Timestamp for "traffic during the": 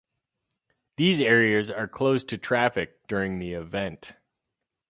2.39-3.53